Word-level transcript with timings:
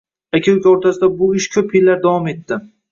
Aka-uka 0.37 0.71
o`rtasida 0.71 1.11
bu 1.21 1.31
ish 1.43 1.51
ko`p 1.59 1.67
yillar 1.79 2.05
davom 2.09 2.29
etdi 2.35 2.65